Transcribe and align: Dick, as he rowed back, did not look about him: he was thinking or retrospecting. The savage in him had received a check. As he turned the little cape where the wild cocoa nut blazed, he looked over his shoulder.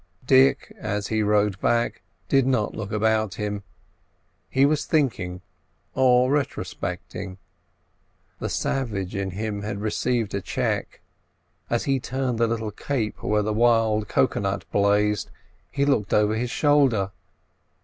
Dick, 0.25 0.73
as 0.79 1.09
he 1.09 1.21
rowed 1.21 1.59
back, 1.61 2.01
did 2.27 2.47
not 2.47 2.73
look 2.73 2.91
about 2.91 3.35
him: 3.35 3.61
he 4.49 4.65
was 4.65 4.83
thinking 4.83 5.41
or 5.93 6.31
retrospecting. 6.31 7.37
The 8.39 8.49
savage 8.49 9.13
in 9.13 9.29
him 9.29 9.61
had 9.61 9.79
received 9.79 10.33
a 10.33 10.41
check. 10.41 11.01
As 11.69 11.83
he 11.83 11.99
turned 11.99 12.39
the 12.39 12.47
little 12.47 12.71
cape 12.71 13.21
where 13.21 13.43
the 13.43 13.53
wild 13.53 14.07
cocoa 14.07 14.39
nut 14.39 14.65
blazed, 14.71 15.29
he 15.69 15.85
looked 15.85 16.15
over 16.15 16.33
his 16.33 16.49
shoulder. 16.49 17.11